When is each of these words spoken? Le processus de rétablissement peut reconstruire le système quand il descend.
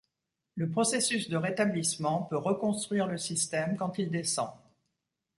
Le 0.55 0.67
processus 0.67 1.29
de 1.29 1.37
rétablissement 1.37 2.23
peut 2.23 2.37
reconstruire 2.39 3.05
le 3.05 3.19
système 3.19 3.77
quand 3.77 3.99
il 3.99 4.09
descend. 4.09 4.49